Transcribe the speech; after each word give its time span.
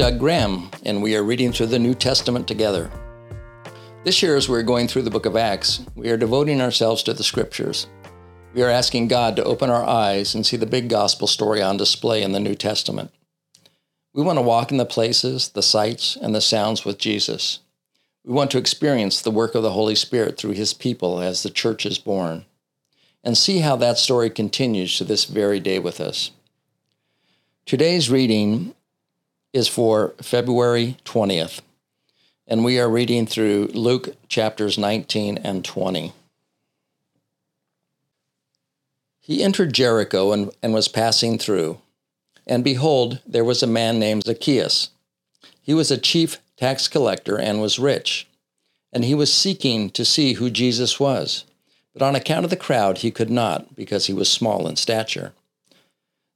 Doug 0.00 0.18
Graham, 0.18 0.70
and 0.86 1.02
we 1.02 1.14
are 1.14 1.22
reading 1.22 1.52
through 1.52 1.66
the 1.66 1.78
New 1.78 1.92
Testament 1.92 2.48
together. 2.48 2.90
This 4.02 4.22
year, 4.22 4.34
as 4.34 4.48
we're 4.48 4.62
going 4.62 4.88
through 4.88 5.02
the 5.02 5.10
book 5.10 5.26
of 5.26 5.36
Acts, 5.36 5.84
we 5.94 6.08
are 6.08 6.16
devoting 6.16 6.62
ourselves 6.62 7.02
to 7.02 7.12
the 7.12 7.22
scriptures. 7.22 7.86
We 8.54 8.62
are 8.62 8.70
asking 8.70 9.08
God 9.08 9.36
to 9.36 9.44
open 9.44 9.68
our 9.68 9.84
eyes 9.84 10.34
and 10.34 10.46
see 10.46 10.56
the 10.56 10.64
big 10.64 10.88
gospel 10.88 11.26
story 11.26 11.60
on 11.60 11.76
display 11.76 12.22
in 12.22 12.32
the 12.32 12.40
New 12.40 12.54
Testament. 12.54 13.12
We 14.14 14.22
want 14.22 14.38
to 14.38 14.42
walk 14.42 14.70
in 14.70 14.78
the 14.78 14.86
places, 14.86 15.50
the 15.50 15.60
sights, 15.60 16.16
and 16.16 16.34
the 16.34 16.40
sounds 16.40 16.82
with 16.82 16.96
Jesus. 16.96 17.58
We 18.24 18.32
want 18.32 18.50
to 18.52 18.58
experience 18.58 19.20
the 19.20 19.30
work 19.30 19.54
of 19.54 19.62
the 19.62 19.72
Holy 19.72 19.94
Spirit 19.94 20.38
through 20.38 20.52
his 20.52 20.72
people 20.72 21.20
as 21.20 21.42
the 21.42 21.50
church 21.50 21.84
is 21.84 21.98
born, 21.98 22.46
and 23.22 23.36
see 23.36 23.58
how 23.58 23.76
that 23.76 23.98
story 23.98 24.30
continues 24.30 24.96
to 24.96 25.04
this 25.04 25.26
very 25.26 25.60
day 25.60 25.78
with 25.78 26.00
us. 26.00 26.30
Today's 27.66 28.08
reading 28.08 28.74
is 29.52 29.68
for 29.68 30.14
February 30.22 30.96
20th, 31.04 31.60
and 32.46 32.64
we 32.64 32.78
are 32.78 32.88
reading 32.88 33.26
through 33.26 33.66
Luke 33.74 34.16
chapters 34.28 34.78
19 34.78 35.38
and 35.38 35.64
20. 35.64 36.12
He 39.20 39.42
entered 39.42 39.72
Jericho 39.72 40.32
and, 40.32 40.50
and 40.62 40.74
was 40.74 40.88
passing 40.88 41.38
through. 41.38 41.78
And 42.46 42.64
behold, 42.64 43.20
there 43.26 43.44
was 43.44 43.62
a 43.62 43.66
man 43.68 43.98
named 43.98 44.24
Zacchaeus. 44.24 44.90
He 45.62 45.74
was 45.74 45.90
a 45.90 45.98
chief 45.98 46.38
tax 46.56 46.88
collector 46.88 47.38
and 47.38 47.60
was 47.60 47.78
rich. 47.78 48.26
And 48.92 49.04
he 49.04 49.14
was 49.14 49.32
seeking 49.32 49.90
to 49.90 50.04
see 50.04 50.32
who 50.34 50.50
Jesus 50.50 50.98
was. 50.98 51.44
But 51.92 52.02
on 52.02 52.16
account 52.16 52.44
of 52.44 52.50
the 52.50 52.56
crowd, 52.56 52.98
he 52.98 53.10
could 53.10 53.30
not, 53.30 53.76
because 53.76 54.06
he 54.06 54.12
was 54.12 54.28
small 54.28 54.66
in 54.66 54.76
stature. 54.76 55.32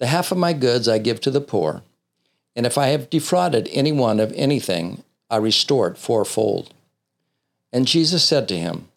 the 0.00 0.06
half 0.06 0.32
of 0.32 0.38
my 0.38 0.54
goods 0.54 0.88
I 0.88 0.98
give 0.98 1.20
to 1.20 1.30
the 1.30 1.42
poor, 1.42 1.82
and 2.56 2.66
if 2.66 2.76
I 2.76 2.88
have 2.88 3.10
defrauded 3.10 3.68
anyone 3.70 4.18
of 4.18 4.32
anything, 4.34 5.04
I 5.28 5.36
restore 5.36 5.88
it 5.88 5.98
fourfold. 5.98 6.72
And 7.72 7.86
Jesus 7.86 8.24
said 8.24 8.48
to 8.48 8.58
him, 8.58 8.88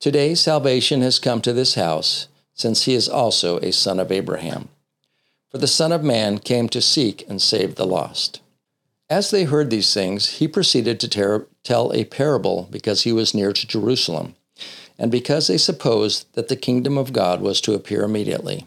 Today 0.00 0.34
salvation 0.34 1.02
has 1.02 1.18
come 1.18 1.40
to 1.42 1.52
this 1.52 1.76
house, 1.76 2.26
since 2.52 2.84
he 2.84 2.94
is 2.94 3.08
also 3.08 3.58
a 3.60 3.72
son 3.72 4.00
of 4.00 4.10
Abraham. 4.10 4.68
For 5.50 5.58
the 5.58 5.66
Son 5.66 5.92
of 5.92 6.04
Man 6.04 6.38
came 6.38 6.68
to 6.68 6.82
seek 6.82 7.24
and 7.28 7.40
save 7.40 7.76
the 7.76 7.86
lost. 7.86 8.40
As 9.08 9.30
they 9.30 9.44
heard 9.44 9.70
these 9.70 9.94
things, 9.94 10.38
he 10.38 10.48
proceeded 10.48 11.00
to 11.00 11.08
ter- 11.08 11.46
tell 11.62 11.92
a 11.92 12.04
parable 12.04 12.68
because 12.70 13.02
he 13.02 13.12
was 13.12 13.34
near 13.34 13.52
to 13.52 13.66
Jerusalem, 13.66 14.34
and 14.98 15.10
because 15.10 15.46
they 15.46 15.58
supposed 15.58 16.26
that 16.34 16.48
the 16.48 16.56
kingdom 16.56 16.98
of 16.98 17.12
God 17.12 17.40
was 17.40 17.60
to 17.62 17.74
appear 17.74 18.02
immediately. 18.02 18.66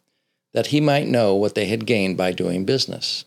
that 0.53 0.67
he 0.67 0.81
might 0.81 1.07
know 1.07 1.33
what 1.35 1.55
they 1.55 1.65
had 1.65 1.85
gained 1.85 2.17
by 2.17 2.31
doing 2.31 2.65
business. 2.65 3.25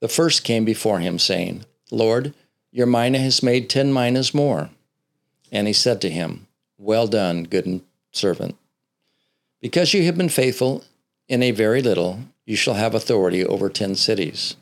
The 0.00 0.08
first 0.08 0.44
came 0.44 0.64
before 0.64 0.98
him, 0.98 1.18
saying, 1.18 1.64
Lord, 1.90 2.34
your 2.70 2.86
mina 2.86 3.18
has 3.18 3.42
made 3.42 3.70
ten 3.70 3.92
minas 3.92 4.34
more. 4.34 4.70
And 5.50 5.66
he 5.66 5.72
said 5.72 6.00
to 6.02 6.10
him, 6.10 6.46
Well 6.78 7.06
done, 7.06 7.44
good 7.44 7.80
servant. 8.12 8.56
Because 9.60 9.94
you 9.94 10.04
have 10.04 10.18
been 10.18 10.28
faithful 10.28 10.84
in 11.28 11.42
a 11.42 11.50
very 11.52 11.80
little, 11.80 12.20
you 12.44 12.56
shall 12.56 12.74
have 12.74 12.94
authority 12.94 13.44
over 13.44 13.68
ten 13.68 13.94
cities. 13.94 14.56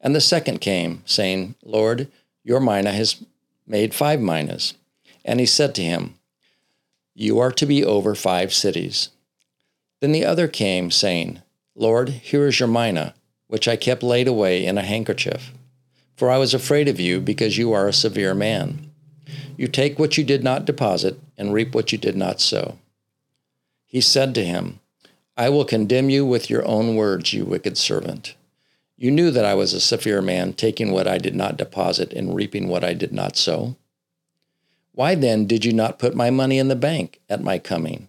And 0.00 0.14
the 0.14 0.20
second 0.20 0.60
came, 0.60 1.02
saying, 1.04 1.56
Lord, 1.62 2.08
your 2.42 2.60
mina 2.60 2.92
has 2.92 3.22
made 3.66 3.94
five 3.94 4.20
minas. 4.20 4.74
And 5.24 5.40
he 5.40 5.46
said 5.46 5.74
to 5.74 5.82
him, 5.82 6.14
You 7.14 7.38
are 7.38 7.52
to 7.52 7.66
be 7.66 7.84
over 7.84 8.14
five 8.14 8.54
cities. 8.54 9.10
Then 10.00 10.12
the 10.12 10.24
other 10.24 10.48
came, 10.48 10.90
saying, 10.90 11.40
Lord, 11.74 12.08
here 12.08 12.46
is 12.46 12.60
your 12.60 12.68
mina, 12.68 13.14
which 13.46 13.66
I 13.68 13.76
kept 13.76 14.02
laid 14.02 14.28
away 14.28 14.66
in 14.66 14.78
a 14.78 14.82
handkerchief. 14.82 15.52
For 16.16 16.30
I 16.30 16.38
was 16.38 16.54
afraid 16.54 16.88
of 16.88 17.00
you, 17.00 17.20
because 17.20 17.58
you 17.58 17.72
are 17.72 17.88
a 17.88 17.92
severe 17.92 18.34
man. 18.34 18.90
You 19.56 19.68
take 19.68 19.98
what 19.98 20.18
you 20.18 20.24
did 20.24 20.44
not 20.44 20.64
deposit, 20.64 21.18
and 21.36 21.52
reap 21.52 21.74
what 21.74 21.92
you 21.92 21.98
did 21.98 22.16
not 22.16 22.40
sow. 22.40 22.78
He 23.84 24.00
said 24.00 24.34
to 24.34 24.44
him, 24.44 24.80
I 25.36 25.48
will 25.48 25.64
condemn 25.64 26.10
you 26.10 26.24
with 26.24 26.48
your 26.50 26.66
own 26.66 26.96
words, 26.96 27.32
you 27.32 27.44
wicked 27.44 27.76
servant. 27.76 28.34
You 28.96 29.10
knew 29.10 29.30
that 29.30 29.44
I 29.44 29.54
was 29.54 29.74
a 29.74 29.80
severe 29.80 30.22
man, 30.22 30.54
taking 30.54 30.90
what 30.90 31.06
I 31.06 31.18
did 31.18 31.34
not 31.34 31.58
deposit 31.58 32.12
and 32.12 32.34
reaping 32.34 32.68
what 32.68 32.82
I 32.82 32.94
did 32.94 33.12
not 33.12 33.36
sow. 33.36 33.76
Why 34.92 35.14
then 35.14 35.46
did 35.46 35.66
you 35.66 35.74
not 35.74 35.98
put 35.98 36.14
my 36.14 36.30
money 36.30 36.58
in 36.58 36.68
the 36.68 36.76
bank 36.76 37.20
at 37.28 37.42
my 37.42 37.58
coming? 37.58 38.08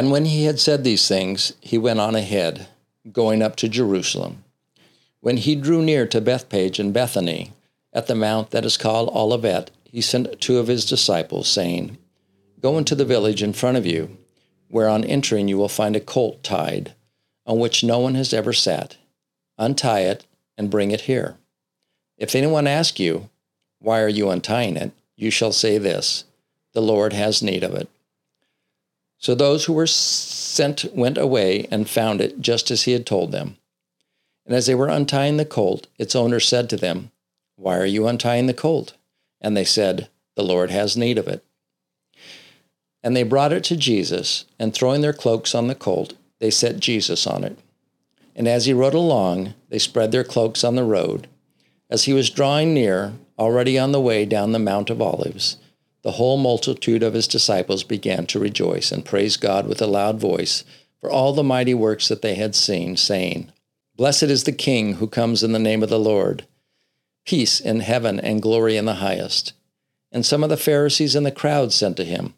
And 0.00 0.10
when 0.10 0.24
he 0.24 0.44
had 0.44 0.58
said 0.58 0.82
these 0.82 1.06
things, 1.06 1.52
he 1.60 1.76
went 1.76 2.00
on 2.00 2.14
ahead, 2.14 2.68
going 3.12 3.42
up 3.42 3.54
to 3.56 3.68
Jerusalem. 3.68 4.44
When 5.20 5.36
he 5.36 5.54
drew 5.54 5.82
near 5.82 6.06
to 6.06 6.22
Bethphage 6.22 6.78
and 6.78 6.90
Bethany, 6.90 7.52
at 7.92 8.06
the 8.06 8.14
mount 8.14 8.50
that 8.50 8.64
is 8.64 8.78
called 8.78 9.14
Olivet, 9.14 9.70
he 9.84 10.00
sent 10.00 10.40
two 10.40 10.56
of 10.56 10.68
his 10.68 10.86
disciples, 10.86 11.48
saying, 11.48 11.98
Go 12.62 12.78
into 12.78 12.94
the 12.94 13.04
village 13.04 13.42
in 13.42 13.52
front 13.52 13.76
of 13.76 13.84
you, 13.84 14.16
where 14.70 14.88
on 14.88 15.04
entering 15.04 15.48
you 15.48 15.58
will 15.58 15.68
find 15.68 15.94
a 15.94 16.00
colt 16.00 16.42
tied, 16.42 16.94
on 17.44 17.58
which 17.58 17.84
no 17.84 17.98
one 17.98 18.14
has 18.14 18.32
ever 18.32 18.54
sat. 18.54 18.96
Untie 19.58 20.00
it 20.00 20.24
and 20.56 20.70
bring 20.70 20.92
it 20.92 21.02
here. 21.02 21.36
If 22.16 22.34
anyone 22.34 22.66
asks 22.66 23.00
you, 23.00 23.28
Why 23.80 24.00
are 24.00 24.08
you 24.08 24.30
untying 24.30 24.78
it? 24.78 24.92
you 25.14 25.30
shall 25.30 25.52
say 25.52 25.76
this 25.76 26.24
The 26.72 26.80
Lord 26.80 27.12
has 27.12 27.42
need 27.42 27.62
of 27.62 27.74
it. 27.74 27.90
So 29.20 29.34
those 29.34 29.66
who 29.66 29.74
were 29.74 29.86
sent 29.86 30.86
went 30.94 31.18
away 31.18 31.68
and 31.70 31.88
found 31.88 32.20
it 32.20 32.40
just 32.40 32.70
as 32.70 32.82
he 32.82 32.92
had 32.92 33.06
told 33.06 33.30
them. 33.30 33.56
And 34.46 34.56
as 34.56 34.66
they 34.66 34.74
were 34.74 34.88
untying 34.88 35.36
the 35.36 35.44
colt, 35.44 35.86
its 35.98 36.16
owner 36.16 36.40
said 36.40 36.68
to 36.70 36.76
them, 36.76 37.10
Why 37.56 37.76
are 37.76 37.86
you 37.86 38.08
untying 38.08 38.46
the 38.46 38.54
colt? 38.54 38.94
And 39.40 39.56
they 39.56 39.64
said, 39.64 40.08
The 40.36 40.42
Lord 40.42 40.70
has 40.70 40.96
need 40.96 41.18
of 41.18 41.28
it. 41.28 41.44
And 43.02 43.14
they 43.14 43.22
brought 43.22 43.52
it 43.52 43.62
to 43.64 43.76
Jesus, 43.76 44.46
and 44.58 44.72
throwing 44.72 45.02
their 45.02 45.12
cloaks 45.12 45.54
on 45.54 45.68
the 45.68 45.74
colt, 45.74 46.14
they 46.38 46.50
set 46.50 46.80
Jesus 46.80 47.26
on 47.26 47.44
it. 47.44 47.58
And 48.34 48.48
as 48.48 48.64
he 48.66 48.72
rode 48.72 48.94
along, 48.94 49.54
they 49.68 49.78
spread 49.78 50.12
their 50.12 50.24
cloaks 50.24 50.64
on 50.64 50.76
the 50.76 50.84
road. 50.84 51.28
As 51.90 52.04
he 52.04 52.12
was 52.14 52.30
drawing 52.30 52.72
near, 52.72 53.12
already 53.38 53.78
on 53.78 53.92
the 53.92 54.00
way 54.00 54.24
down 54.24 54.52
the 54.52 54.58
Mount 54.58 54.88
of 54.88 55.02
Olives, 55.02 55.56
the 56.02 56.12
whole 56.12 56.36
multitude 56.38 57.02
of 57.02 57.14
his 57.14 57.28
disciples 57.28 57.84
began 57.84 58.26
to 58.26 58.38
rejoice 58.38 58.90
and 58.92 59.04
praise 59.04 59.36
God 59.36 59.66
with 59.66 59.82
a 59.82 59.86
loud 59.86 60.18
voice 60.18 60.64
for 61.00 61.10
all 61.10 61.32
the 61.32 61.42
mighty 61.42 61.74
works 61.74 62.08
that 62.08 62.22
they 62.22 62.34
had 62.34 62.54
seen, 62.54 62.96
saying, 62.96 63.52
Blessed 63.96 64.24
is 64.24 64.44
the 64.44 64.52
King 64.52 64.94
who 64.94 65.06
comes 65.06 65.42
in 65.42 65.52
the 65.52 65.58
name 65.58 65.82
of 65.82 65.88
the 65.90 65.98
Lord. 65.98 66.46
peace 67.24 67.60
in 67.60 67.80
heaven 67.80 68.18
and 68.18 68.42
glory 68.42 68.76
in 68.76 68.86
the 68.86 68.94
highest. 68.94 69.52
And 70.10 70.26
some 70.26 70.42
of 70.42 70.50
the 70.50 70.56
Pharisees 70.56 71.14
in 71.14 71.22
the 71.22 71.30
crowd 71.30 71.72
said 71.72 71.96
to 71.96 72.04
him, 72.04 72.34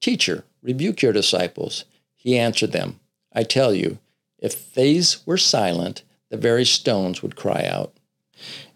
Teacher, 0.00 0.44
rebuke 0.62 1.02
your 1.02 1.12
disciples. 1.12 1.84
He 2.14 2.38
answered 2.38 2.72
them, 2.72 3.00
I 3.32 3.42
tell 3.42 3.74
you, 3.74 3.98
if 4.38 4.74
these 4.74 5.26
were 5.26 5.38
silent, 5.38 6.02
the 6.28 6.36
very 6.36 6.64
stones 6.64 7.22
would 7.22 7.36
cry 7.36 7.64
out. 7.66 7.92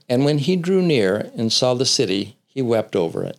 And 0.08 0.24
when 0.24 0.38
he 0.38 0.56
drew 0.56 0.82
near 0.82 1.30
and 1.36 1.52
saw 1.52 1.74
the 1.74 1.86
city, 1.86 2.36
he 2.46 2.62
wept 2.62 2.96
over 2.96 3.22
it, 3.22 3.38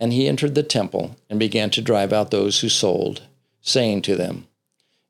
And 0.00 0.12
he 0.12 0.28
entered 0.28 0.54
the 0.54 0.62
temple 0.62 1.16
and 1.28 1.38
began 1.38 1.70
to 1.70 1.82
drive 1.82 2.12
out 2.12 2.30
those 2.30 2.60
who 2.60 2.68
sold, 2.68 3.22
saying 3.60 4.02
to 4.02 4.16
them, 4.16 4.46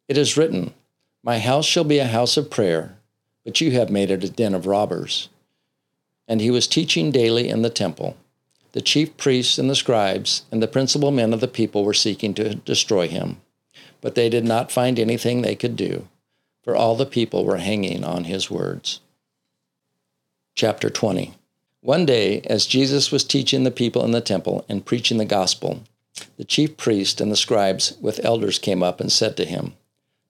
It 0.08 0.16
is 0.16 0.36
written, 0.36 0.72
My 1.22 1.38
house 1.38 1.66
shall 1.66 1.84
be 1.84 1.98
a 1.98 2.06
house 2.06 2.36
of 2.36 2.50
prayer, 2.50 2.96
but 3.44 3.60
you 3.60 3.72
have 3.72 3.90
made 3.90 4.10
it 4.10 4.24
a 4.24 4.30
den 4.30 4.54
of 4.54 4.66
robbers. 4.66 5.28
And 6.26 6.40
he 6.40 6.50
was 6.50 6.66
teaching 6.66 7.10
daily 7.10 7.48
in 7.48 7.62
the 7.62 7.70
temple. 7.70 8.16
The 8.72 8.82
chief 8.82 9.16
priests 9.16 9.58
and 9.58 9.68
the 9.70 9.74
scribes 9.74 10.44
and 10.52 10.62
the 10.62 10.68
principal 10.68 11.10
men 11.10 11.32
of 11.32 11.40
the 11.40 11.48
people 11.48 11.84
were 11.84 11.94
seeking 11.94 12.34
to 12.34 12.54
destroy 12.54 13.08
him, 13.08 13.40
but 14.00 14.14
they 14.14 14.28
did 14.28 14.44
not 14.44 14.70
find 14.70 14.98
anything 14.98 15.42
they 15.42 15.56
could 15.56 15.76
do, 15.76 16.08
for 16.62 16.76
all 16.76 16.94
the 16.94 17.06
people 17.06 17.44
were 17.44 17.56
hanging 17.56 18.04
on 18.04 18.24
his 18.24 18.50
words. 18.50 19.00
Chapter 20.54 20.90
20 20.90 21.37
One 21.80 22.06
day, 22.06 22.40
as 22.42 22.66
Jesus 22.66 23.12
was 23.12 23.22
teaching 23.22 23.62
the 23.62 23.70
people 23.70 24.04
in 24.04 24.10
the 24.10 24.20
temple 24.20 24.64
and 24.68 24.84
preaching 24.84 25.18
the 25.18 25.24
gospel, 25.24 25.82
the 26.36 26.44
chief 26.44 26.76
priest 26.76 27.20
and 27.20 27.30
the 27.30 27.36
scribes 27.36 27.96
with 28.00 28.24
elders 28.24 28.58
came 28.58 28.82
up 28.82 29.00
and 29.00 29.12
said 29.12 29.36
to 29.36 29.44
him, 29.44 29.74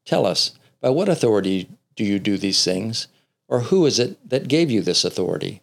Tell 0.05 0.27
us, 0.27 0.53
by 0.81 0.91
what 0.91 1.09
authority 1.09 1.69
do 1.97 2.05
you 2.05 2.19
do 2.19 2.37
these 2.37 2.65
things? 2.65 3.09
Or 3.49 3.61
who 3.61 3.87
is 3.87 3.99
it 3.99 4.29
that 4.29 4.49
gave 4.49 4.71
you 4.71 4.83
this 4.83 5.05
authority? 5.05 5.63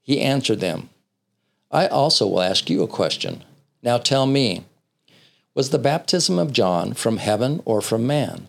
He 0.00 0.20
answered 0.20 0.60
them, 0.60 0.90
I 1.70 1.86
also 1.88 2.26
will 2.26 2.40
ask 2.40 2.70
you 2.70 2.82
a 2.82 2.88
question. 2.88 3.44
Now 3.82 3.98
tell 3.98 4.26
me, 4.26 4.64
was 5.54 5.70
the 5.70 5.78
baptism 5.78 6.38
of 6.38 6.52
John 6.52 6.94
from 6.94 7.16
heaven 7.16 7.62
or 7.64 7.80
from 7.80 8.06
man? 8.06 8.48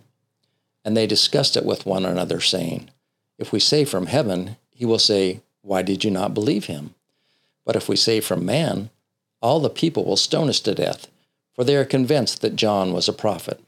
And 0.85 0.95
they 0.95 1.07
discussed 1.07 1.57
it 1.57 1.65
with 1.65 1.85
one 1.85 2.05
another, 2.05 2.39
saying, 2.39 2.89
If 3.37 3.51
we 3.51 3.59
say 3.59 3.85
from 3.85 4.07
heaven, 4.07 4.57
he 4.69 4.85
will 4.85 4.99
say, 4.99 5.41
Why 5.61 5.81
did 5.81 6.03
you 6.03 6.11
not 6.11 6.33
believe 6.33 6.65
him? 6.65 6.95
But 7.65 7.75
if 7.75 7.87
we 7.87 7.95
say 7.95 8.19
from 8.19 8.45
man, 8.45 8.89
all 9.41 9.59
the 9.59 9.69
people 9.69 10.03
will 10.05 10.17
stone 10.17 10.49
us 10.49 10.59
to 10.61 10.75
death, 10.75 11.07
for 11.53 11.63
they 11.63 11.75
are 11.75 11.85
convinced 11.85 12.41
that 12.41 12.55
John 12.55 12.93
was 12.93 13.07
a 13.07 13.13
prophet. 13.13 13.59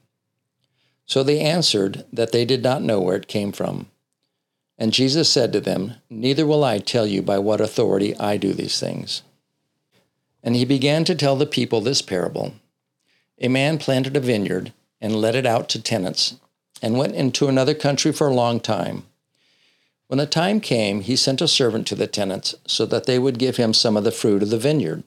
So 1.06 1.22
they 1.22 1.40
answered 1.40 2.04
that 2.12 2.32
they 2.32 2.44
did 2.44 2.62
not 2.62 2.82
know 2.82 3.00
where 3.00 3.16
it 3.16 3.28
came 3.28 3.52
from. 3.52 3.88
And 4.78 4.92
Jesus 4.92 5.28
said 5.28 5.52
to 5.52 5.60
them, 5.60 5.94
Neither 6.10 6.46
will 6.46 6.64
I 6.64 6.78
tell 6.78 7.06
you 7.06 7.22
by 7.22 7.38
what 7.38 7.60
authority 7.60 8.16
I 8.16 8.36
do 8.36 8.52
these 8.52 8.80
things. 8.80 9.22
And 10.42 10.56
he 10.56 10.64
began 10.64 11.04
to 11.04 11.14
tell 11.14 11.36
the 11.36 11.46
people 11.46 11.80
this 11.80 12.02
parable 12.02 12.54
A 13.38 13.48
man 13.48 13.78
planted 13.78 14.16
a 14.16 14.20
vineyard 14.20 14.72
and 15.00 15.16
let 15.16 15.34
it 15.34 15.46
out 15.46 15.68
to 15.68 15.82
tenants, 15.82 16.36
and 16.82 16.98
went 16.98 17.14
into 17.14 17.46
another 17.46 17.74
country 17.74 18.12
for 18.12 18.28
a 18.28 18.34
long 18.34 18.58
time. 18.58 19.04
When 20.06 20.18
the 20.18 20.26
time 20.26 20.60
came, 20.60 21.00
he 21.00 21.16
sent 21.16 21.40
a 21.40 21.48
servant 21.48 21.86
to 21.86 21.94
the 21.94 22.06
tenants 22.06 22.54
so 22.66 22.84
that 22.86 23.06
they 23.06 23.18
would 23.18 23.38
give 23.38 23.56
him 23.56 23.72
some 23.72 23.96
of 23.96 24.04
the 24.04 24.12
fruit 24.12 24.42
of 24.42 24.50
the 24.50 24.58
vineyard. 24.58 25.02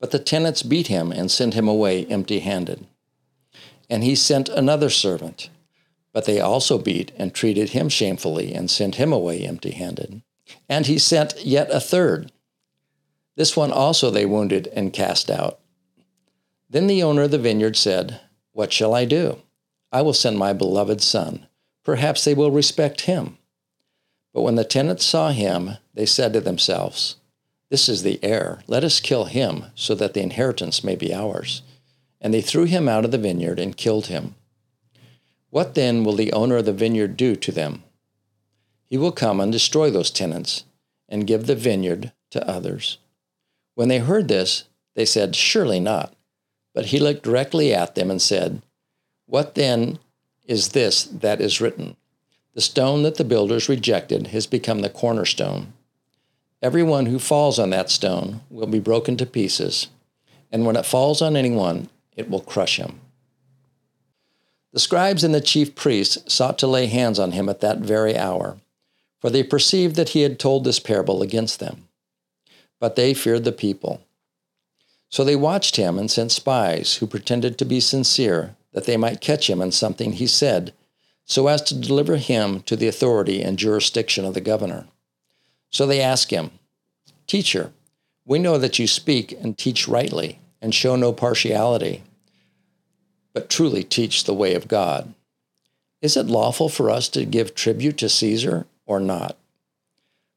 But 0.00 0.12
the 0.12 0.18
tenants 0.18 0.62
beat 0.62 0.86
him 0.86 1.12
and 1.12 1.30
sent 1.30 1.54
him 1.54 1.68
away 1.68 2.06
empty 2.06 2.40
handed. 2.40 2.86
And 3.90 4.04
he 4.04 4.14
sent 4.14 4.48
another 4.48 4.90
servant, 4.90 5.50
but 6.12 6.24
they 6.24 6.40
also 6.40 6.78
beat 6.78 7.12
and 7.16 7.34
treated 7.34 7.70
him 7.70 7.88
shamefully 7.88 8.54
and 8.54 8.70
sent 8.70 8.94
him 8.94 9.12
away 9.12 9.44
empty 9.44 9.72
handed. 9.72 10.22
And 10.68 10.86
he 10.86 10.98
sent 10.98 11.44
yet 11.44 11.68
a 11.70 11.80
third. 11.80 12.32
This 13.36 13.56
one 13.56 13.72
also 13.72 14.10
they 14.10 14.26
wounded 14.26 14.68
and 14.68 14.92
cast 14.92 15.30
out. 15.30 15.60
Then 16.70 16.86
the 16.86 17.02
owner 17.02 17.22
of 17.22 17.30
the 17.30 17.38
vineyard 17.38 17.76
said, 17.76 18.20
What 18.52 18.72
shall 18.72 18.94
I 18.94 19.04
do? 19.04 19.38
I 19.90 20.02
will 20.02 20.12
send 20.12 20.38
my 20.38 20.52
beloved 20.52 21.00
son. 21.00 21.46
Perhaps 21.82 22.24
they 22.24 22.34
will 22.34 22.50
respect 22.50 23.02
him. 23.02 23.37
But 24.32 24.42
when 24.42 24.56
the 24.56 24.64
tenants 24.64 25.04
saw 25.04 25.30
him, 25.30 25.72
they 25.94 26.06
said 26.06 26.32
to 26.32 26.40
themselves, 26.40 27.16
This 27.70 27.88
is 27.88 28.02
the 28.02 28.22
heir. 28.22 28.62
Let 28.66 28.84
us 28.84 29.00
kill 29.00 29.24
him, 29.24 29.66
so 29.74 29.94
that 29.94 30.14
the 30.14 30.22
inheritance 30.22 30.84
may 30.84 30.96
be 30.96 31.14
ours. 31.14 31.62
And 32.20 32.34
they 32.34 32.40
threw 32.40 32.64
him 32.64 32.88
out 32.88 33.04
of 33.04 33.10
the 33.10 33.18
vineyard 33.18 33.58
and 33.58 33.76
killed 33.76 34.06
him. 34.06 34.34
What 35.50 35.74
then 35.74 36.04
will 36.04 36.14
the 36.14 36.32
owner 36.32 36.56
of 36.56 36.66
the 36.66 36.72
vineyard 36.72 37.16
do 37.16 37.34
to 37.36 37.52
them? 37.52 37.84
He 38.88 38.98
will 38.98 39.12
come 39.12 39.40
and 39.40 39.52
destroy 39.52 39.90
those 39.90 40.10
tenants 40.10 40.64
and 41.08 41.26
give 41.26 41.46
the 41.46 41.54
vineyard 41.54 42.12
to 42.30 42.48
others. 42.48 42.98
When 43.74 43.88
they 43.88 43.98
heard 43.98 44.28
this, 44.28 44.64
they 44.94 45.04
said, 45.04 45.36
Surely 45.36 45.80
not. 45.80 46.14
But 46.74 46.86
he 46.86 46.98
looked 46.98 47.22
directly 47.22 47.72
at 47.72 47.94
them 47.94 48.10
and 48.10 48.20
said, 48.20 48.62
What 49.26 49.54
then 49.54 49.98
is 50.44 50.70
this 50.70 51.04
that 51.04 51.40
is 51.40 51.60
written? 51.60 51.96
The 52.58 52.62
stone 52.62 53.04
that 53.04 53.14
the 53.14 53.22
builders 53.22 53.68
rejected 53.68 54.26
has 54.34 54.48
become 54.48 54.80
the 54.80 54.90
cornerstone. 54.90 55.74
Everyone 56.60 57.06
who 57.06 57.20
falls 57.20 57.56
on 57.56 57.70
that 57.70 57.88
stone 57.88 58.40
will 58.50 58.66
be 58.66 58.80
broken 58.80 59.16
to 59.18 59.26
pieces, 59.26 59.86
and 60.50 60.66
when 60.66 60.74
it 60.74 60.84
falls 60.84 61.22
on 61.22 61.36
anyone, 61.36 61.88
it 62.16 62.28
will 62.28 62.40
crush 62.40 62.78
him. 62.78 62.98
The 64.72 64.80
scribes 64.80 65.22
and 65.22 65.32
the 65.32 65.40
chief 65.40 65.76
priests 65.76 66.18
sought 66.34 66.58
to 66.58 66.66
lay 66.66 66.86
hands 66.86 67.20
on 67.20 67.30
him 67.30 67.48
at 67.48 67.60
that 67.60 67.78
very 67.78 68.18
hour, 68.18 68.56
for 69.20 69.30
they 69.30 69.44
perceived 69.44 69.94
that 69.94 70.08
he 70.08 70.22
had 70.22 70.40
told 70.40 70.64
this 70.64 70.80
parable 70.80 71.22
against 71.22 71.60
them. 71.60 71.86
But 72.80 72.96
they 72.96 73.14
feared 73.14 73.44
the 73.44 73.52
people. 73.52 74.02
So 75.10 75.22
they 75.22 75.36
watched 75.36 75.76
him 75.76 75.96
and 75.96 76.10
sent 76.10 76.32
spies 76.32 76.96
who 76.96 77.06
pretended 77.06 77.56
to 77.58 77.64
be 77.64 77.78
sincere, 77.78 78.56
that 78.72 78.84
they 78.84 78.96
might 78.96 79.20
catch 79.20 79.48
him 79.48 79.62
in 79.62 79.70
something 79.70 80.14
he 80.14 80.26
said 80.26 80.72
so 81.28 81.46
as 81.46 81.60
to 81.62 81.78
deliver 81.78 82.16
him 82.16 82.62
to 82.62 82.74
the 82.74 82.88
authority 82.88 83.42
and 83.42 83.58
jurisdiction 83.58 84.24
of 84.24 84.32
the 84.32 84.40
governor. 84.40 84.86
So 85.70 85.86
they 85.86 86.00
ask 86.00 86.30
him, 86.30 86.50
Teacher, 87.26 87.70
we 88.24 88.38
know 88.38 88.56
that 88.56 88.78
you 88.78 88.86
speak 88.86 89.32
and 89.32 89.56
teach 89.56 89.86
rightly 89.86 90.38
and 90.62 90.74
show 90.74 90.96
no 90.96 91.12
partiality, 91.12 92.02
but 93.34 93.50
truly 93.50 93.84
teach 93.84 94.24
the 94.24 94.34
way 94.34 94.54
of 94.54 94.68
God. 94.68 95.12
Is 96.00 96.16
it 96.16 96.26
lawful 96.26 96.70
for 96.70 96.90
us 96.90 97.08
to 97.10 97.26
give 97.26 97.54
tribute 97.54 97.98
to 97.98 98.08
Caesar 98.08 98.66
or 98.86 98.98
not? 98.98 99.36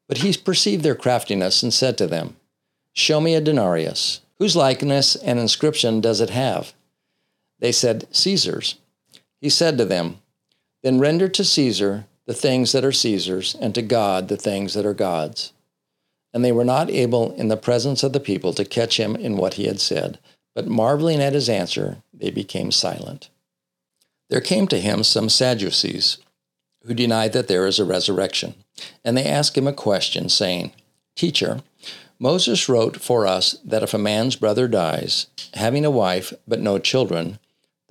But 0.08 0.18
he 0.18 0.36
perceived 0.36 0.84
their 0.84 0.94
craftiness 0.94 1.62
and 1.62 1.72
said 1.72 1.96
to 1.98 2.06
them, 2.06 2.36
Show 2.92 3.20
me 3.20 3.34
a 3.34 3.40
denarius. 3.40 4.20
Whose 4.38 4.56
likeness 4.56 5.16
and 5.16 5.38
inscription 5.38 6.02
does 6.02 6.20
it 6.20 6.30
have? 6.30 6.74
They 7.60 7.72
said, 7.72 8.06
Caesar's. 8.14 8.74
He 9.40 9.48
said 9.48 9.78
to 9.78 9.84
them, 9.84 10.18
then 10.82 10.98
render 10.98 11.28
to 11.28 11.44
Caesar 11.44 12.06
the 12.26 12.34
things 12.34 12.72
that 12.72 12.84
are 12.84 12.92
Caesar's, 12.92 13.54
and 13.56 13.74
to 13.74 13.82
God 13.82 14.28
the 14.28 14.36
things 14.36 14.74
that 14.74 14.86
are 14.86 14.94
God's. 14.94 15.52
And 16.32 16.44
they 16.44 16.52
were 16.52 16.64
not 16.64 16.88
able 16.88 17.32
in 17.32 17.48
the 17.48 17.56
presence 17.56 18.02
of 18.02 18.12
the 18.12 18.20
people 18.20 18.52
to 18.54 18.64
catch 18.64 18.98
him 18.98 19.16
in 19.16 19.36
what 19.36 19.54
he 19.54 19.66
had 19.66 19.80
said, 19.80 20.18
but 20.54 20.68
marveling 20.68 21.20
at 21.20 21.34
his 21.34 21.48
answer, 21.48 21.98
they 22.12 22.30
became 22.30 22.70
silent. 22.70 23.28
There 24.30 24.40
came 24.40 24.66
to 24.68 24.80
him 24.80 25.02
some 25.02 25.28
Sadducees 25.28 26.18
who 26.84 26.94
denied 26.94 27.32
that 27.32 27.48
there 27.48 27.66
is 27.66 27.78
a 27.78 27.84
resurrection, 27.84 28.54
and 29.04 29.16
they 29.16 29.26
asked 29.26 29.58
him 29.58 29.66
a 29.66 29.72
question, 29.72 30.28
saying, 30.28 30.72
Teacher, 31.14 31.60
Moses 32.18 32.68
wrote 32.68 33.00
for 33.00 33.26
us 33.26 33.58
that 33.64 33.82
if 33.82 33.92
a 33.92 33.98
man's 33.98 34.36
brother 34.36 34.68
dies, 34.68 35.26
having 35.54 35.84
a 35.84 35.90
wife 35.90 36.32
but 36.46 36.60
no 36.60 36.78
children, 36.78 37.38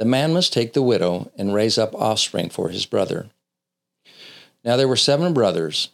the 0.02 0.06
man 0.06 0.34
must 0.34 0.52
take 0.52 0.74
the 0.74 0.82
widow 0.82 1.30
and 1.38 1.54
raise 1.54 1.78
up 1.78 1.94
offspring 1.94 2.50
for 2.50 2.70
his 2.70 2.88
brother. 2.88 3.30
Now 4.64 4.76
there 4.76 4.88
were 4.88 4.96
seven 4.96 5.32
brothers. 5.32 5.90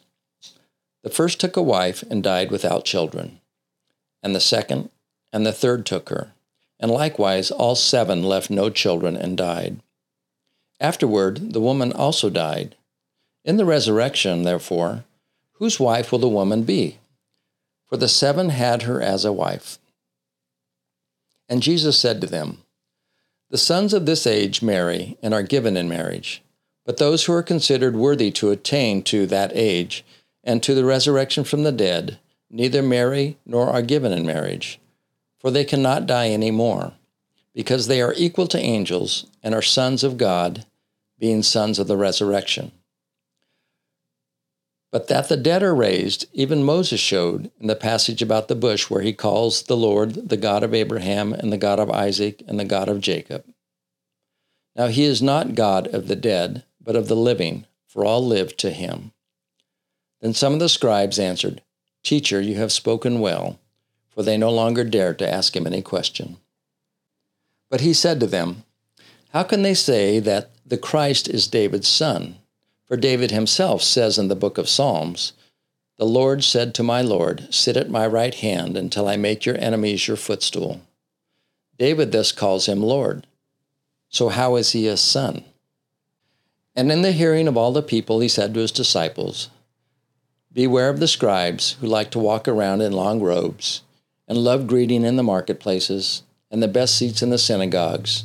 The 1.02 1.10
first 1.10 1.38
took 1.38 1.58
a 1.58 1.62
wife 1.62 2.02
and 2.08 2.22
died 2.22 2.50
without 2.50 2.86
children, 2.86 3.42
and 4.22 4.34
the 4.34 4.40
second 4.40 4.88
and 5.30 5.44
the 5.44 5.52
third 5.52 5.84
took 5.84 6.08
her, 6.08 6.32
and 6.80 6.90
likewise 6.90 7.50
all 7.50 7.74
seven 7.74 8.22
left 8.22 8.48
no 8.48 8.70
children 8.70 9.14
and 9.14 9.36
died. 9.36 9.82
Afterward, 10.80 11.52
the 11.52 11.60
woman 11.60 11.92
also 11.92 12.30
died. 12.30 12.76
In 13.44 13.58
the 13.58 13.66
resurrection, 13.66 14.44
therefore, 14.44 15.04
whose 15.56 15.78
wife 15.78 16.10
will 16.10 16.18
the 16.18 16.28
woman 16.30 16.62
be? 16.62 16.96
for 17.88 17.98
the 17.98 18.08
seven 18.08 18.50
had 18.50 18.82
her 18.82 19.00
as 19.00 19.24
a 19.24 19.32
wife. 19.32 19.78
And 21.48 21.62
Jesus 21.62 21.98
said 21.98 22.20
to 22.20 22.26
them, 22.26 22.62
The 23.50 23.58
sons 23.58 23.94
of 23.94 24.04
this 24.04 24.26
age 24.26 24.60
marry 24.60 25.16
and 25.22 25.32
are 25.32 25.42
given 25.42 25.76
in 25.76 25.88
marriage, 25.88 26.42
but 26.84 26.98
those 26.98 27.24
who 27.24 27.32
are 27.32 27.42
considered 27.42 27.96
worthy 27.96 28.30
to 28.32 28.50
attain 28.50 29.02
to 29.04 29.26
that 29.26 29.52
age 29.54 30.04
and 30.44 30.62
to 30.62 30.74
the 30.74 30.84
resurrection 30.84 31.44
from 31.44 31.62
the 31.62 31.72
dead 31.72 32.18
neither 32.50 32.82
marry 32.82 33.36
nor 33.44 33.68
are 33.68 33.82
given 33.82 34.12
in 34.12 34.26
marriage, 34.26 34.80
for 35.38 35.50
they 35.50 35.64
cannot 35.64 36.06
die 36.06 36.28
any 36.28 36.50
more, 36.50 36.92
because 37.54 37.86
they 37.86 38.00
are 38.00 38.14
equal 38.16 38.46
to 38.46 38.58
angels 38.58 39.26
and 39.42 39.54
are 39.54 39.62
sons 39.62 40.02
of 40.04 40.16
God, 40.16 40.66
being 41.18 41.42
sons 41.42 41.78
of 41.78 41.86
the 41.86 41.96
resurrection. 41.96 42.72
But 44.90 45.08
that 45.08 45.28
the 45.28 45.36
dead 45.36 45.62
are 45.62 45.74
raised, 45.74 46.26
even 46.32 46.64
Moses 46.64 47.00
showed 47.00 47.50
in 47.60 47.66
the 47.66 47.76
passage 47.76 48.22
about 48.22 48.48
the 48.48 48.54
bush 48.54 48.88
where 48.88 49.02
he 49.02 49.12
calls 49.12 49.62
the 49.62 49.76
Lord 49.76 50.28
the 50.30 50.36
God 50.36 50.62
of 50.62 50.72
Abraham 50.72 51.32
and 51.32 51.52
the 51.52 51.58
God 51.58 51.78
of 51.78 51.90
Isaac 51.90 52.42
and 52.48 52.58
the 52.58 52.64
God 52.64 52.88
of 52.88 53.00
Jacob. 53.00 53.44
Now 54.74 54.86
he 54.86 55.04
is 55.04 55.20
not 55.20 55.54
God 55.54 55.88
of 55.88 56.08
the 56.08 56.16
dead, 56.16 56.64
but 56.80 56.96
of 56.96 57.08
the 57.08 57.16
living, 57.16 57.66
for 57.86 58.04
all 58.04 58.24
live 58.24 58.56
to 58.58 58.70
him. 58.70 59.12
Then 60.20 60.32
some 60.32 60.54
of 60.54 60.60
the 60.60 60.68
scribes 60.68 61.18
answered, 61.18 61.62
Teacher, 62.02 62.40
you 62.40 62.54
have 62.54 62.72
spoken 62.72 63.20
well, 63.20 63.58
for 64.08 64.22
they 64.22 64.38
no 64.38 64.50
longer 64.50 64.84
dared 64.84 65.18
to 65.18 65.30
ask 65.30 65.54
him 65.54 65.66
any 65.66 65.82
question. 65.82 66.38
But 67.70 67.82
he 67.82 67.92
said 67.92 68.20
to 68.20 68.26
them, 68.26 68.64
How 69.32 69.42
can 69.42 69.62
they 69.62 69.74
say 69.74 70.18
that 70.20 70.52
the 70.64 70.78
Christ 70.78 71.28
is 71.28 71.46
David's 71.46 71.88
son? 71.88 72.36
For 72.88 72.96
David 72.96 73.30
himself 73.30 73.82
says 73.82 74.18
in 74.18 74.28
the 74.28 74.34
book 74.34 74.56
of 74.56 74.68
Psalms, 74.68 75.34
The 75.98 76.06
Lord 76.06 76.42
said 76.42 76.74
to 76.74 76.82
my 76.82 77.02
Lord, 77.02 77.52
Sit 77.52 77.76
at 77.76 77.90
my 77.90 78.06
right 78.06 78.34
hand 78.34 78.78
until 78.78 79.06
I 79.06 79.16
make 79.16 79.44
your 79.44 79.58
enemies 79.58 80.08
your 80.08 80.16
footstool. 80.16 80.80
David 81.78 82.12
thus 82.12 82.32
calls 82.32 82.66
him 82.66 82.82
Lord. 82.82 83.26
So 84.08 84.30
how 84.30 84.56
is 84.56 84.72
he 84.72 84.88
a 84.88 84.96
son? 84.96 85.44
And 86.74 86.90
in 86.90 87.02
the 87.02 87.12
hearing 87.12 87.46
of 87.46 87.58
all 87.58 87.72
the 87.72 87.82
people, 87.82 88.20
he 88.20 88.28
said 88.28 88.54
to 88.54 88.60
his 88.60 88.72
disciples, 88.72 89.50
Beware 90.50 90.88
of 90.88 90.98
the 90.98 91.08
scribes 91.08 91.72
who 91.80 91.86
like 91.86 92.10
to 92.12 92.18
walk 92.18 92.48
around 92.48 92.80
in 92.80 92.92
long 92.92 93.20
robes 93.20 93.82
and 94.26 94.38
love 94.38 94.66
greeting 94.66 95.04
in 95.04 95.16
the 95.16 95.22
marketplaces 95.22 96.22
and 96.50 96.62
the 96.62 96.68
best 96.68 96.96
seats 96.96 97.22
in 97.22 97.28
the 97.28 97.38
synagogues 97.38 98.24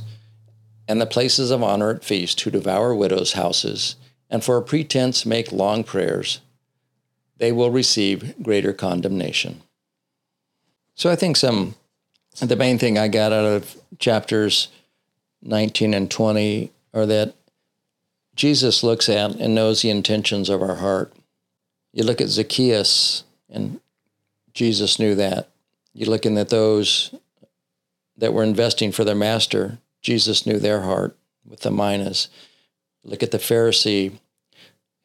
and 0.87 1.01
the 1.01 1.05
places 1.05 1.51
of 1.51 1.61
honor 1.61 1.89
at 1.89 2.03
feast 2.05 2.39
who 2.41 2.51
devour 2.51 2.95
widows' 2.95 3.33
houses 3.33 3.97
and 4.29 4.43
for 4.43 4.57
a 4.57 4.61
pretense 4.61 5.25
make 5.25 5.51
long 5.51 5.83
prayers, 5.83 6.41
they 7.37 7.51
will 7.51 7.71
receive 7.71 8.35
greater 8.41 8.73
condemnation. 8.73 9.61
So 10.95 11.09
I 11.09 11.15
think 11.15 11.37
some 11.37 11.75
the 12.41 12.55
main 12.55 12.79
thing 12.79 12.97
I 12.97 13.07
got 13.09 13.31
out 13.31 13.45
of 13.45 13.77
chapters 13.99 14.69
19 15.43 15.93
and 15.93 16.09
20 16.09 16.71
are 16.93 17.05
that 17.05 17.35
Jesus 18.35 18.83
looks 18.83 19.09
at 19.09 19.35
and 19.35 19.53
knows 19.53 19.81
the 19.81 19.89
intentions 19.89 20.49
of 20.49 20.61
our 20.61 20.75
heart. 20.75 21.13
You 21.91 22.03
look 22.03 22.21
at 22.21 22.29
Zacchaeus, 22.29 23.23
and 23.49 23.79
Jesus 24.53 24.97
knew 24.97 25.13
that. 25.15 25.49
You're 25.93 26.09
looking 26.09 26.37
at 26.39 26.49
those 26.49 27.13
that 28.17 28.33
were 28.33 28.43
investing 28.43 28.91
for 28.91 29.03
their 29.03 29.15
master, 29.15 29.77
Jesus 30.01 30.45
knew 30.45 30.59
their 30.59 30.81
heart 30.81 31.15
with 31.47 31.61
the 31.61 31.71
minas. 31.71 32.29
Look 33.03 33.23
at 33.23 33.31
the 33.31 33.37
Pharisee 33.37 34.19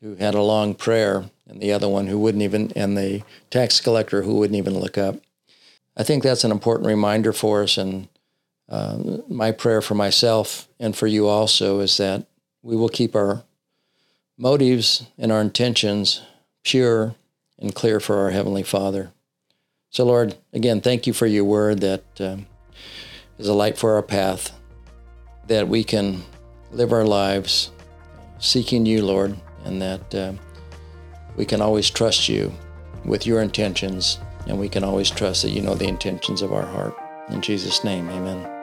who 0.00 0.14
had 0.16 0.34
a 0.34 0.42
long 0.42 0.74
prayer, 0.74 1.24
and 1.48 1.60
the 1.60 1.72
other 1.72 1.88
one 1.88 2.06
who 2.06 2.18
wouldn't 2.18 2.42
even, 2.42 2.72
and 2.76 2.96
the 2.96 3.22
tax 3.50 3.80
collector 3.80 4.22
who 4.22 4.36
wouldn't 4.36 4.56
even 4.56 4.78
look 4.78 4.96
up. 4.96 5.16
I 5.96 6.04
think 6.04 6.22
that's 6.22 6.44
an 6.44 6.52
important 6.52 6.86
reminder 6.86 7.32
for 7.32 7.62
us. 7.62 7.76
And 7.76 8.08
uh, 8.68 9.18
my 9.28 9.50
prayer 9.50 9.80
for 9.80 9.94
myself 9.94 10.68
and 10.78 10.94
for 10.94 11.06
you 11.06 11.26
also 11.26 11.80
is 11.80 11.96
that 11.96 12.26
we 12.62 12.76
will 12.76 12.88
keep 12.88 13.16
our 13.16 13.42
motives 14.36 15.06
and 15.18 15.32
our 15.32 15.40
intentions 15.40 16.22
pure 16.62 17.14
and 17.58 17.74
clear 17.74 17.98
for 17.98 18.18
our 18.18 18.30
Heavenly 18.30 18.62
Father. 18.62 19.10
So, 19.90 20.04
Lord, 20.04 20.36
again, 20.52 20.80
thank 20.80 21.06
you 21.06 21.12
for 21.12 21.26
your 21.26 21.44
word 21.44 21.80
that 21.80 22.04
um, 22.20 22.46
is 23.38 23.48
a 23.48 23.54
light 23.54 23.78
for 23.78 23.94
our 23.94 24.02
path, 24.02 24.52
that 25.48 25.66
we 25.66 25.82
can 25.82 26.22
live 26.70 26.92
our 26.92 27.04
lives 27.04 27.70
seeking 28.38 28.86
you, 28.86 29.04
Lord, 29.04 29.36
and 29.64 29.80
that 29.82 30.14
uh, 30.14 30.32
we 31.36 31.44
can 31.44 31.60
always 31.60 31.90
trust 31.90 32.28
you 32.28 32.52
with 33.04 33.26
your 33.26 33.40
intentions, 33.42 34.18
and 34.46 34.58
we 34.58 34.68
can 34.68 34.84
always 34.84 35.10
trust 35.10 35.42
that 35.42 35.50
you 35.50 35.62
know 35.62 35.74
the 35.74 35.88
intentions 35.88 36.42
of 36.42 36.52
our 36.52 36.66
heart. 36.66 36.96
In 37.30 37.42
Jesus' 37.42 37.84
name, 37.84 38.08
amen. 38.10 38.57